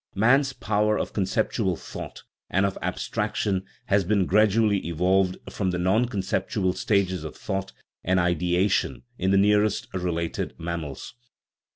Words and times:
Man's 0.15 0.51
power 0.51 0.97
of 0.97 1.13
conceptual 1.13 1.75
thought 1.75 2.23
and 2.49 2.65
of 2.65 2.75
abstraction 2.81 3.65
has 3.85 4.03
been 4.03 4.25
gradually 4.25 4.79
evolved 4.87 5.37
from 5.51 5.69
the 5.69 5.77
non 5.77 6.05
conceptual 6.05 6.73
stages 6.73 7.23
of 7.23 7.35
thought 7.37 7.71
and 8.03 8.19
ideation 8.19 9.03
in 9.19 9.29
the 9.29 9.37
nearest 9.37 9.85
related 9.93 10.55
mammals. 10.59 11.13